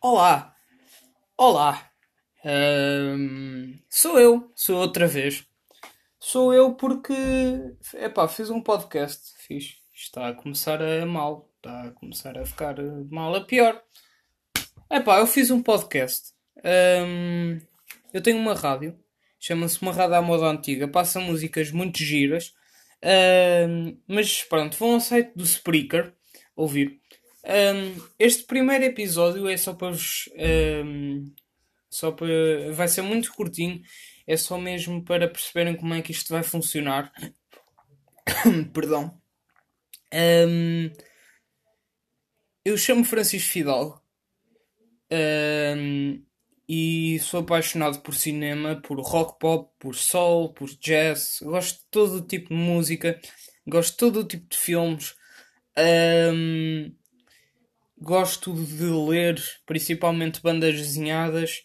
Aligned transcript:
Olá, 0.00 0.54
olá, 1.36 1.90
Ahm, 2.44 3.80
sou 3.90 4.18
eu, 4.20 4.52
sou 4.54 4.76
outra 4.78 5.08
vez. 5.08 5.44
Sou 6.20 6.54
eu 6.54 6.74
porque, 6.74 7.12
epá, 7.94 8.28
fiz 8.28 8.48
um 8.48 8.62
podcast, 8.62 9.34
fiz. 9.38 9.76
Está 9.92 10.28
a 10.28 10.34
começar 10.34 10.80
a 10.80 11.04
mal, 11.04 11.50
está 11.56 11.88
a 11.88 11.90
começar 11.90 12.38
a 12.38 12.46
ficar 12.46 12.74
de 12.74 13.12
mal 13.12 13.34
a 13.34 13.44
pior. 13.44 13.82
Epá, 14.90 15.18
eu 15.18 15.26
fiz 15.26 15.50
um 15.50 15.62
podcast. 15.62 16.32
Ahm, 16.64 17.58
eu 18.12 18.22
tenho 18.22 18.38
uma 18.38 18.54
rádio, 18.54 18.96
chama-se 19.40 19.82
uma 19.82 19.92
rádio 19.92 20.14
à 20.14 20.22
moda 20.22 20.46
antiga, 20.46 20.86
passa 20.86 21.18
músicas 21.18 21.72
muito 21.72 21.98
giras. 21.98 22.54
Ahm, 23.02 23.98
mas 24.06 24.44
pronto, 24.44 24.76
vão 24.76 24.94
ao 24.94 25.00
site 25.00 25.32
do 25.34 25.44
Spreaker 25.44 26.14
ouvir. 26.54 27.00
Ahm, 27.48 27.96
este 28.18 28.44
primeiro 28.44 28.84
episódio 28.84 29.48
é 29.48 29.56
só 29.56 29.72
para 29.72 29.90
vos. 29.92 30.28
ahm, 30.36 31.32
só 31.90 32.12
para. 32.12 32.72
Vai 32.74 32.88
ser 32.88 33.02
muito 33.02 33.32
curtinho. 33.32 33.80
É 34.26 34.36
só 34.36 34.58
mesmo 34.58 35.02
para 35.04 35.26
perceberem 35.28 35.74
como 35.74 35.94
é 35.94 36.02
que 36.02 36.12
isto 36.12 36.28
vai 36.32 36.42
funcionar. 36.42 37.10
Perdão. 38.74 39.18
Ahm, 40.12 40.92
eu 42.64 42.76
chamo 42.76 43.04
Francisco 43.04 43.50
Fidalgo. 43.50 44.02
Ahm, 45.10 46.22
e 46.68 47.18
sou 47.20 47.40
apaixonado 47.40 48.00
por 48.02 48.14
cinema, 48.14 48.76
por 48.82 49.00
rock 49.00 49.38
pop, 49.40 49.72
por 49.78 49.94
soul, 49.94 50.52
por 50.52 50.68
jazz. 50.78 51.40
Gosto 51.42 51.78
de 51.78 51.86
todo 51.90 52.16
o 52.16 52.26
tipo 52.26 52.48
de 52.50 52.54
música. 52.56 53.18
Gosto 53.66 53.92
de 53.92 53.96
todo 53.96 54.20
o 54.20 54.24
tipo 54.24 54.46
de 54.48 54.58
filmes. 54.58 55.14
Ahm, 55.76 56.92
gosto 58.00 58.52
de 58.54 58.84
ler, 58.84 59.40
principalmente 59.66 60.42
bandas 60.42 60.74
desenhadas. 60.74 61.62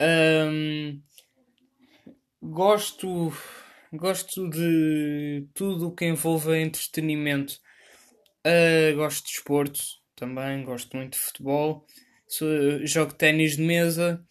Ahm, 0.00 1.00
gosto, 2.42 3.32
gosto 3.92 4.48
de 4.50 5.46
tudo 5.54 5.88
o 5.88 5.94
que 5.94 6.04
envolva 6.06 6.58
entretenimento. 6.58 7.58
Ah, 8.44 8.92
gosto 8.94 9.26
de 9.26 9.32
desporto 9.32 9.80
também, 10.14 10.64
gosto 10.64 10.96
muito 10.96 11.12
de 11.14 11.18
futebol. 11.18 11.84
Sou- 12.28 12.84
jogo 12.86 13.14
ténis 13.14 13.56
de 13.56 13.62
mesa 13.62 14.24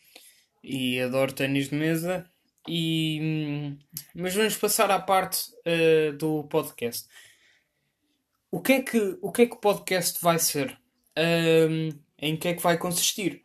e 0.64 1.00
adoro 1.00 1.34
ténis 1.34 1.70
de 1.70 1.76
mesa. 1.76 2.30
E, 2.68 3.78
mas 4.16 4.34
vamos 4.34 4.58
passar 4.58 4.90
à 4.90 5.00
parte 5.00 5.40
ah, 5.66 6.12
do 6.18 6.44
podcast. 6.46 7.08
O 8.50 8.62
que 8.62 8.74
é 8.74 8.82
que 8.82 9.18
o 9.22 9.32
que 9.32 9.42
é 9.44 9.46
que 9.48 9.54
o 9.56 9.60
podcast 9.60 10.20
vai 10.22 10.40
ser? 10.40 10.78
Ahm, 11.18 11.90
em 12.20 12.36
que 12.38 12.50
é 12.50 12.54
que 12.54 12.62
vai 12.62 12.78
consistir? 12.78 13.44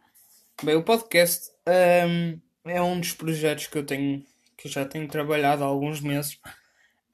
Bem, 0.62 0.76
o 0.76 0.82
podcast 0.84 1.50
ahm, 1.66 2.40
é 2.64 2.82
um 2.82 3.00
dos 3.00 3.12
projetos 3.12 3.66
que 3.68 3.78
eu 3.78 3.86
tenho 3.86 4.24
que 4.56 4.68
eu 4.68 4.72
já 4.72 4.84
tenho 4.84 5.08
trabalhado 5.08 5.64
há 5.64 5.66
alguns 5.66 6.00
meses. 6.00 6.38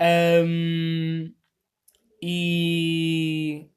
Ahm, 0.01 1.33
e 2.23 3.69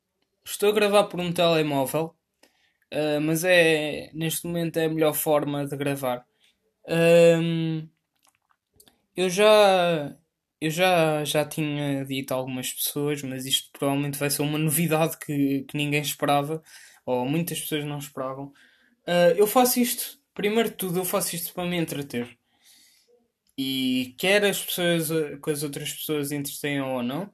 estou 0.46 0.70
a 0.70 0.74
gravar 0.74 1.06
por 1.06 1.20
um 1.20 1.32
telemóvel, 1.32 2.16
ah, 2.92 3.20
mas 3.22 3.44
é 3.44 4.12
neste 4.14 4.48
momento 4.48 4.78
é 4.78 4.86
a 4.86 4.90
melhor 4.90 5.14
forma 5.14 5.66
de 5.68 5.78
gravar. 5.78 6.26
Eu 9.16 9.30
já 9.30 10.16
eu 10.62 10.70
já 10.70 11.24
já 11.26 11.46
tinha 11.46 12.04
dito 12.06 12.34
a 12.34 12.38
algumas 12.38 12.72
pessoas, 12.74 13.22
mas 13.24 13.46
isto 13.46 13.70
provavelmente 13.72 14.18
vai 14.20 14.30
ser 14.30 14.42
uma 14.42 14.58
novidade 14.58 15.18
que, 15.20 15.64
que 15.64 15.78
ninguém 15.78 16.02
esperava, 16.02 16.62
ou 17.06 17.26
muitas 17.26 17.60
pessoas 17.62 17.86
não 17.86 18.00
esperavam. 18.00 18.54
Ah, 19.08 19.34
eu 19.38 19.48
faço 19.48 19.80
isto, 19.80 20.20
primeiro 20.34 20.70
de 20.70 20.76
tudo, 20.76 21.00
eu 21.00 21.06
faço 21.06 21.36
isto 21.36 21.54
para 21.54 21.68
me 21.70 21.78
entreter. 21.78 22.38
E 23.58 24.16
quer 24.18 24.46
as 24.46 24.64
pessoas, 24.64 25.10
que 25.44 25.52
as 25.52 25.64
outras 25.64 25.92
pessoas 25.94 26.32
entretenham 26.32 26.96
ou 26.96 27.04
não, 27.04 27.32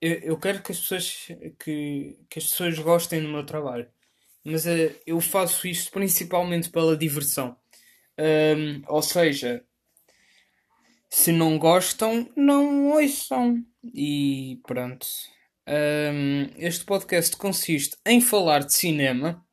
eu, 0.00 0.12
eu 0.20 0.38
quero 0.38 0.62
que 0.62 0.72
as 0.72 0.80
pessoas, 0.80 1.28
que, 1.58 2.18
que 2.30 2.38
as 2.38 2.46
pessoas 2.50 2.78
gostem 2.78 3.22
do 3.22 3.28
meu 3.28 3.44
trabalho. 3.44 3.88
Mas 4.44 4.66
eh, 4.66 4.94
eu 5.06 5.20
faço 5.20 5.66
isto 5.68 5.92
principalmente 5.92 6.70
pela 6.70 6.96
diversão. 6.96 7.56
Ahm, 8.18 8.82
ou 8.88 9.02
seja, 9.02 9.64
se 11.08 11.32
não 11.32 11.58
gostam, 11.58 12.28
não 12.36 12.88
ouçam. 12.92 13.64
E 13.94 14.60
pronto. 14.66 15.06
Ahm, 15.66 16.50
este 16.58 16.84
podcast 16.84 17.36
consiste 17.36 17.96
em 18.06 18.20
falar 18.20 18.60
de 18.64 18.72
cinema, 18.74 19.44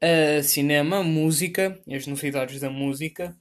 ah, 0.00 0.42
cinema, 0.42 1.02
música, 1.02 1.80
as 1.90 2.06
novidades 2.06 2.60
da 2.60 2.70
música. 2.70 3.36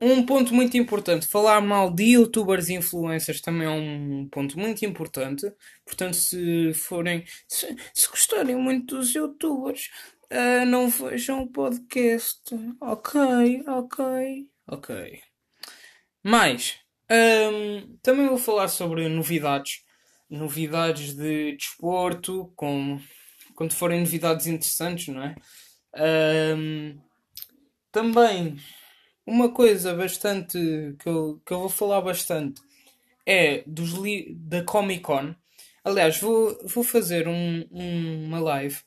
Um 0.00 0.24
ponto 0.24 0.54
muito 0.54 0.76
importante, 0.76 1.26
falar 1.26 1.60
mal 1.60 1.92
de 1.92 2.12
youtubers 2.12 2.68
e 2.68 2.74
influencers 2.74 3.40
também 3.40 3.66
é 3.66 3.70
um 3.70 4.28
ponto 4.30 4.56
muito 4.58 4.84
importante. 4.84 5.52
Portanto, 5.84 6.14
se 6.16 6.72
forem, 6.74 7.24
se, 7.48 7.74
se 7.92 8.08
gostarem 8.08 8.54
muito 8.56 8.96
dos 8.96 9.12
youtubers, 9.12 9.90
ah, 10.30 10.64
não 10.64 10.88
vejam 10.88 11.42
o 11.42 11.48
podcast. 11.50 12.42
Ok, 12.80 13.20
ok, 13.66 14.48
ok. 14.68 15.27
Mais, 16.22 16.76
hum, 17.10 17.96
também 18.02 18.28
vou 18.28 18.38
falar 18.38 18.68
sobre 18.68 19.08
novidades. 19.08 19.82
Novidades 20.30 21.14
de 21.14 21.56
desporto, 21.56 22.52
como 22.54 23.00
quando 23.54 23.72
forem 23.74 24.00
novidades 24.00 24.46
interessantes, 24.46 25.08
não 25.08 25.22
é? 25.22 25.34
Hum, 26.56 26.98
também 27.92 28.56
uma 29.26 29.52
coisa 29.52 29.94
bastante 29.94 30.58
que 31.00 31.08
eu, 31.08 31.42
que 31.46 31.52
eu 31.54 31.60
vou 31.60 31.68
falar 31.70 32.00
bastante 32.02 32.62
é 33.26 33.64
dos 33.66 33.92
da 34.36 34.64
Comic 34.64 35.02
Con. 35.02 35.34
Aliás, 35.84 36.20
vou, 36.20 36.58
vou 36.66 36.84
fazer 36.84 37.28
um, 37.28 37.66
um- 37.72 38.26
uma 38.26 38.40
live 38.40 38.78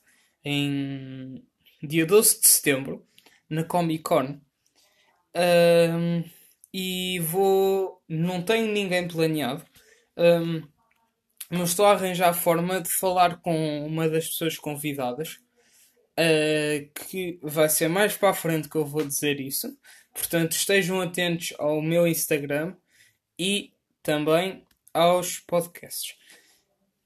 em 0.44 1.44
dia 1.82 2.06
12 2.06 2.40
de 2.40 2.48
setembro 2.48 3.06
na 3.50 3.64
Comic 3.64 4.02
Con. 4.04 4.40
Ahm, 5.34 6.24
e 6.72 7.18
vou. 7.20 8.02
Não 8.08 8.42
tenho 8.42 8.72
ninguém 8.72 9.06
planeado. 9.08 9.64
Ahm, 10.16 10.62
mas 11.50 11.70
estou 11.70 11.86
a 11.86 11.92
arranjar 11.92 12.30
a 12.30 12.34
forma 12.34 12.80
de 12.80 12.90
falar 12.90 13.40
com 13.40 13.86
uma 13.86 14.08
das 14.08 14.28
pessoas 14.28 14.58
convidadas. 14.58 15.38
ah, 16.16 16.84
que 17.08 17.38
vai 17.42 17.68
ser 17.68 17.88
mais 17.88 18.16
para 18.16 18.30
a 18.30 18.34
frente 18.34 18.68
que 18.68 18.76
eu 18.76 18.86
vou 18.86 19.04
dizer 19.06 19.40
isso. 19.40 19.68
Portanto, 20.14 20.52
estejam 20.52 21.00
atentos 21.00 21.54
ao 21.58 21.82
meu 21.82 22.06
Instagram 22.06 22.76
e 23.38 23.72
também 24.02 24.66
aos 24.94 25.40
podcasts. 25.40 26.16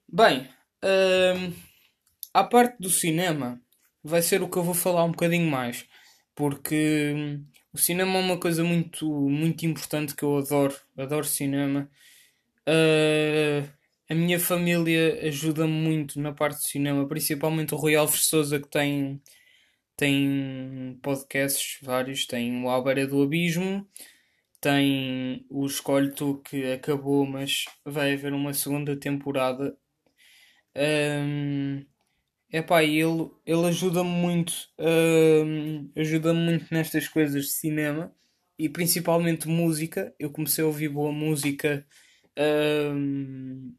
Bem, 0.09 0.49
ahm, 0.83 1.53
à 2.35 2.45
parte 2.45 2.77
do 2.81 2.91
cinema, 2.91 3.61
vai 4.03 4.23
ser 4.23 4.43
o 4.43 4.49
que 4.49 4.57
eu 4.59 4.63
vou 4.63 4.75
falar 4.75 5.05
um 5.05 5.11
bocadinho 5.13 5.51
mais, 5.51 5.87
porque 6.35 7.13
hum, 7.17 7.47
o 7.77 7.79
cinema 7.79 8.19
é 8.19 8.23
uma 8.23 8.41
coisa 8.41 8.65
muito, 8.65 9.07
muito 9.07 9.67
importante 9.67 10.15
que 10.17 10.23
eu 10.25 10.39
adoro. 10.39 10.75
Adoro 10.97 11.25
cinema. 11.27 11.91
Ah, 12.67 13.63
a 14.11 14.15
minha 14.15 14.41
família 14.41 15.21
ajuda-me 15.29 15.73
muito 15.73 16.21
na 16.21 16.33
parte 16.33 16.59
do 16.59 16.69
cinema, 16.69 17.07
principalmente 17.09 17.75
o 17.75 17.79
Rui 17.79 17.95
Alves 17.97 18.25
Souza, 18.25 18.61
que 18.61 18.69
tem, 18.69 19.21
tem 19.97 20.99
podcasts 21.03 21.79
vários. 21.83 22.27
Tem 22.27 22.65
o 22.67 22.83
Beira 22.83 23.07
do 23.07 23.23
Abismo, 23.23 23.87
tem 24.61 25.47
o 25.51 25.67
Escolhe 25.67 26.13
Tu, 26.13 26.41
que 26.45 26.73
acabou, 26.73 27.27
mas 27.27 27.67
vai 27.85 28.15
haver 28.15 28.33
uma 28.35 28.55
segunda 28.55 28.97
temporada. 28.97 29.77
Ahm, 30.75 31.46
Epá, 32.53 32.83
ele, 32.85 33.31
ele 33.45 33.67
ajuda-me 33.67 34.09
muito, 34.11 34.53
hum, 34.79 35.91
ajuda-me 35.97 36.41
muito 36.41 36.73
nestas 36.73 37.09
coisas 37.09 37.47
de 37.47 37.53
cinema 37.53 38.15
e 38.59 38.69
principalmente 38.69 39.49
música. 39.49 40.15
Eu 40.19 40.31
comecei 40.31 40.63
a 40.65 40.67
ouvir 40.67 40.89
boa 40.89 41.11
música, 41.13 41.85
hum, 42.95 43.75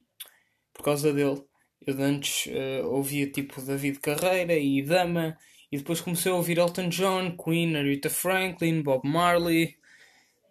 por 0.73 0.83
causa 0.83 1.13
dele. 1.13 1.43
Eu 1.85 2.01
antes 2.01 2.47
eh, 2.47 2.81
ouvia 2.85 3.31
tipo 3.31 3.61
David 3.61 3.99
Carreira 4.01 4.55
e 4.55 4.81
Dama, 4.83 5.37
e 5.71 5.77
depois 5.77 6.01
comecei 6.01 6.31
a 6.31 6.35
ouvir 6.35 6.57
Elton 6.59 6.89
John, 6.89 7.37
Queen, 7.37 7.75
Aretha 7.77 8.09
Franklin, 8.09 8.81
Bob 8.83 9.07
Marley. 9.07 9.75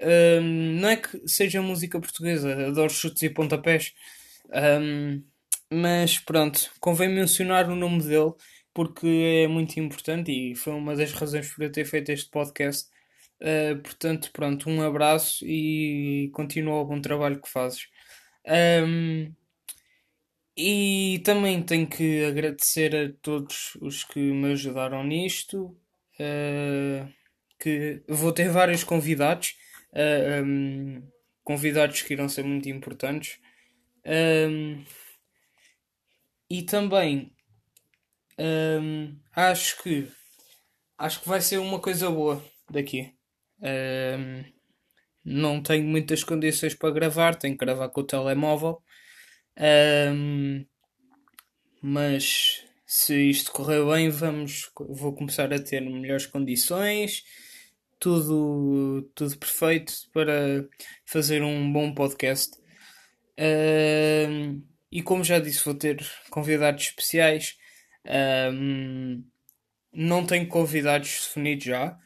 Hum, 0.02 0.80
não 0.80 0.88
é 0.90 0.96
que 0.96 1.26
seja 1.28 1.62
música 1.62 2.00
portuguesa, 2.00 2.52
adoro 2.68 2.90
chutes 2.90 3.22
e 3.22 3.30
pontapés. 3.30 3.94
Hum, 4.80 5.22
mas 5.72 6.18
pronto, 6.18 6.70
convém 6.80 7.08
mencionar 7.08 7.68
o 7.70 7.76
nome 7.76 8.02
dele 8.02 8.32
porque 8.74 9.06
é 9.44 9.48
muito 9.48 9.78
importante 9.80 10.30
e 10.32 10.54
foi 10.54 10.74
uma 10.74 10.94
das 10.96 11.12
razões 11.12 11.52
por 11.54 11.64
eu 11.64 11.72
ter 11.72 11.84
feito 11.84 12.10
este 12.12 12.30
podcast. 12.30 12.90
Uh, 13.40 13.80
portanto, 13.82 14.30
pronto, 14.32 14.68
um 14.70 14.82
abraço 14.82 15.44
e 15.46 16.30
continua 16.34 16.80
o 16.80 16.84
bom 16.86 17.00
trabalho 17.00 17.40
que 17.40 17.48
fazes. 17.48 17.88
Um, 18.46 19.34
E 20.56 21.20
também 21.24 21.62
tenho 21.62 21.86
que 21.88 22.24
agradecer 22.24 22.94
a 22.96 23.12
todos 23.20 23.76
os 23.80 24.04
que 24.04 24.18
me 24.18 24.52
ajudaram 24.52 25.04
nisto. 25.04 25.76
Uh, 26.18 27.12
que 27.60 28.02
vou 28.08 28.32
ter 28.32 28.50
vários 28.50 28.84
convidados, 28.84 29.56
uh, 29.92 30.44
um, 30.44 31.02
convidados 31.44 32.02
que 32.02 32.14
irão 32.14 32.28
ser 32.28 32.44
muito 32.44 32.68
importantes. 32.68 33.38
Um, 34.06 34.84
e 36.48 36.62
também 36.62 37.32
um, 38.38 39.16
acho 39.34 39.82
que 39.82 40.08
acho 40.98 41.20
que 41.20 41.28
vai 41.28 41.40
ser 41.40 41.58
uma 41.58 41.80
coisa 41.80 42.10
boa 42.10 42.42
daqui. 42.70 43.14
Um, 43.60 44.44
não 45.24 45.62
tenho 45.62 45.84
muitas 45.84 46.22
condições 46.22 46.74
para 46.74 46.92
gravar, 46.92 47.34
tenho 47.36 47.56
que 47.56 47.64
gravar 47.64 47.88
com 47.88 48.00
o 48.00 48.06
telemóvel. 48.06 48.82
Um, 49.58 50.64
mas 51.82 52.64
se 52.86 53.30
isto 53.30 53.52
correr 53.52 53.84
bem, 53.84 54.08
vamos, 54.10 54.70
vou 54.88 55.14
começar 55.14 55.52
a 55.52 55.58
ter 55.58 55.80
melhores 55.80 56.26
condições, 56.26 57.24
tudo, 57.98 59.10
tudo 59.14 59.36
perfeito 59.38 59.92
para 60.12 60.68
fazer 61.04 61.42
um 61.42 61.72
bom 61.72 61.92
podcast. 61.94 62.56
Um, 63.38 64.62
e 64.96 65.02
como 65.02 65.22
já 65.22 65.38
disse, 65.38 65.62
vou 65.62 65.74
ter 65.74 66.02
convidados 66.30 66.84
especiais. 66.84 67.58
Um, 68.50 69.22
não 69.92 70.24
tenho 70.24 70.48
convidados 70.48 71.26
definidos 71.26 71.66
já, 71.66 71.98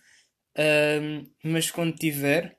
um, 1.00 1.24
mas 1.44 1.70
quando 1.70 1.94
tiver, 1.94 2.58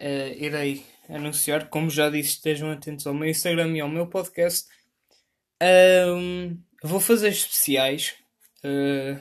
uh, 0.00 0.32
irei 0.38 0.86
anunciar. 1.08 1.68
Como 1.70 1.90
já 1.90 2.08
disse, 2.08 2.36
estejam 2.36 2.70
atentos 2.70 3.04
ao 3.04 3.14
meu 3.14 3.28
Instagram 3.28 3.76
e 3.76 3.80
ao 3.80 3.88
meu 3.88 4.06
podcast. 4.06 4.68
Um, 5.60 6.56
vou 6.80 7.00
fazer 7.00 7.30
especiais, 7.30 8.14
uh, 8.64 9.20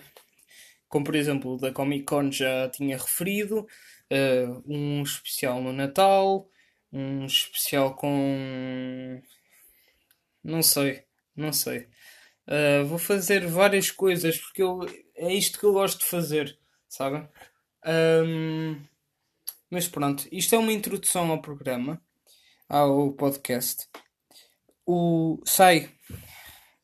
como 0.88 1.04
por 1.04 1.16
exemplo 1.16 1.58
da 1.58 1.72
Comic 1.72 2.06
Con 2.06 2.32
já 2.32 2.70
tinha 2.70 2.96
referido, 2.96 3.62
uh, 3.62 4.64
um 4.68 5.02
especial 5.02 5.64
no 5.64 5.74
Natal, 5.74 6.48
um 6.92 7.26
especial 7.26 7.96
com. 7.96 9.20
Não 10.44 10.62
sei, 10.62 11.04
não 11.36 11.54
sei. 11.54 11.88
Uh, 12.48 12.86
vou 12.86 12.98
fazer 12.98 13.48
várias 13.48 13.90
coisas 13.90 14.38
porque 14.38 14.62
eu, 14.62 14.82
é 15.16 15.34
isto 15.34 15.58
que 15.58 15.66
eu 15.66 15.74
gosto 15.74 16.00
de 16.00 16.06
fazer, 16.06 16.58
sabem? 16.90 17.28
Um, 17.86 18.82
mas 19.70 19.88
pronto, 19.88 20.28
isto 20.32 20.54
é 20.54 20.58
uma 20.58 20.74
introdução 20.74 21.32
ao 21.32 21.42
programa, 21.42 22.02
ao 22.68 23.12
podcast. 23.14 23.88
O, 24.86 25.42
sai 25.46 25.90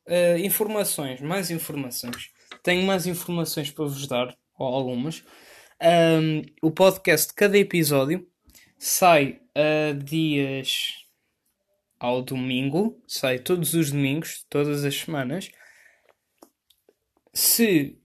uh, 0.06 0.38
informações, 0.38 1.20
mais 1.20 1.50
informações. 1.50 2.30
Tenho 2.62 2.84
mais 2.86 3.06
informações 3.06 3.70
para 3.70 3.84
vos 3.84 4.06
dar, 4.06 4.34
ou 4.58 4.66
algumas. 4.66 5.22
Um, 5.82 6.42
o 6.62 6.70
podcast, 6.70 7.32
cada 7.34 7.56
episódio, 7.58 8.26
sai 8.78 9.40
a 9.54 9.92
dias 9.92 10.99
ao 12.00 12.22
domingo, 12.22 12.98
sai 13.06 13.38
todos 13.38 13.74
os 13.74 13.92
domingos, 13.92 14.46
todas 14.48 14.84
as 14.84 14.96
semanas. 14.96 15.50
Se, 17.34 17.98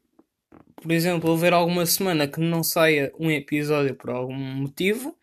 por 0.76 0.92
exemplo, 0.92 1.30
houver 1.32 1.54
alguma 1.54 1.86
semana 1.86 2.28
que 2.28 2.42
não 2.42 2.62
saia 2.62 3.12
um 3.18 3.32
episódio 3.32 3.96
por 3.96 4.10
algum 4.10 4.36
motivo, 4.36 5.18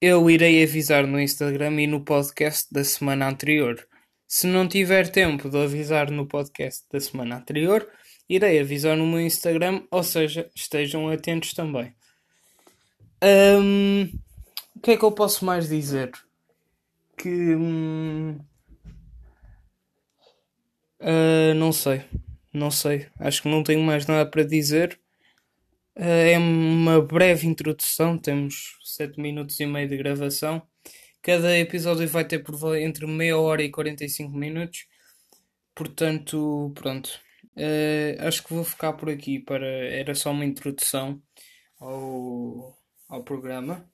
eu 0.00 0.28
irei 0.30 0.62
avisar 0.62 1.06
no 1.06 1.18
Instagram 1.18 1.80
e 1.80 1.86
no 1.86 2.04
podcast 2.04 2.68
da 2.70 2.84
semana 2.84 3.26
anterior. 3.28 3.88
Se 4.28 4.46
não 4.46 4.68
tiver 4.68 5.08
tempo 5.08 5.48
de 5.48 5.56
avisar 5.56 6.10
no 6.10 6.26
podcast 6.26 6.84
da 6.92 7.00
semana 7.00 7.36
anterior, 7.36 7.88
irei 8.28 8.60
avisar 8.60 8.96
no 8.96 9.06
meu 9.06 9.20
Instagram, 9.20 9.86
ou 9.90 10.02
seja, 10.02 10.50
estejam 10.54 11.08
atentos 11.08 11.54
também. 11.54 11.94
Um, 13.22 14.10
o 14.76 14.80
que 14.80 14.92
é 14.92 14.96
que 14.96 15.04
eu 15.04 15.12
posso 15.12 15.44
mais 15.44 15.68
dizer? 15.68 16.10
Que. 17.16 17.54
Hum, 17.54 18.38
uh, 21.00 21.54
não 21.56 21.72
sei. 21.72 22.04
Não 22.52 22.70
sei. 22.70 23.08
Acho 23.18 23.42
que 23.42 23.48
não 23.48 23.62
tenho 23.62 23.82
mais 23.82 24.06
nada 24.06 24.28
para 24.28 24.44
dizer. 24.44 25.00
Uh, 25.96 26.02
é 26.02 26.38
uma 26.38 27.00
breve 27.00 27.46
introdução. 27.46 28.18
Temos 28.18 28.78
7 28.84 29.20
minutos 29.20 29.58
e 29.60 29.66
meio 29.66 29.88
de 29.88 29.96
gravação. 29.96 30.62
Cada 31.22 31.56
episódio 31.58 32.08
vai 32.08 32.26
ter 32.26 32.40
por 32.40 32.76
entre 32.76 33.06
meia 33.06 33.38
hora 33.38 33.62
e 33.62 33.70
45 33.70 34.36
minutos. 34.36 34.86
Portanto, 35.74 36.72
pronto. 36.74 37.20
Uh, 37.56 38.26
acho 38.26 38.42
que 38.42 38.54
vou 38.54 38.64
ficar 38.64 38.94
por 38.94 39.10
aqui 39.10 39.38
para. 39.38 39.66
Era 39.66 40.14
só 40.14 40.30
uma 40.30 40.44
introdução 40.44 41.22
ao, 41.78 42.76
ao 43.08 43.22
programa, 43.24 43.88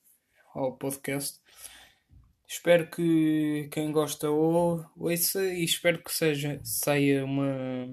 ao 0.54 0.76
podcast. 0.76 1.40
Espero 2.48 2.88
que 2.90 3.68
quem 3.70 3.92
gosta 3.92 4.30
ou, 4.30 4.82
ouça 4.96 5.44
e 5.44 5.62
espero 5.64 6.02
que 6.02 6.10
seja, 6.10 6.58
saia 6.64 7.22
uma, 7.22 7.86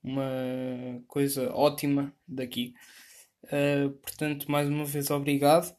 uma 0.00 1.02
coisa 1.08 1.52
ótima 1.52 2.14
daqui. 2.28 2.74
Uh, 3.44 3.90
portanto, 3.90 4.48
mais 4.48 4.68
uma 4.68 4.84
vez, 4.84 5.10
obrigado 5.10 5.76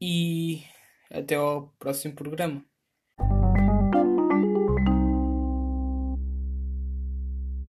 e 0.00 0.64
até 1.08 1.36
ao 1.36 1.68
próximo 1.78 2.14
programa. 2.14 2.64